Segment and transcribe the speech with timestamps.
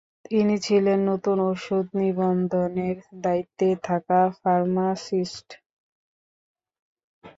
[0.25, 5.47] তিনি ছিলেন নতুন ওষুধ নিবন্ধনের দায়িত্বে থাকা ফার্মাসিস্ট।